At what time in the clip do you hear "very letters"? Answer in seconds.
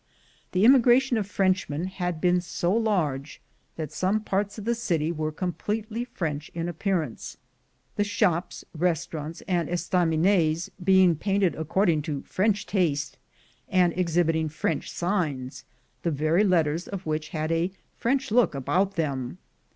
16.09-16.87